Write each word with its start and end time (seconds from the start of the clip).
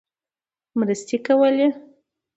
مرستې 0.79 1.17
کولې. 1.25 1.67